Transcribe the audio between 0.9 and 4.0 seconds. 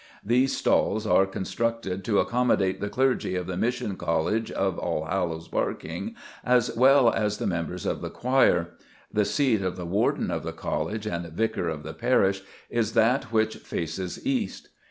are constructed to accommodate the clergy of the Mission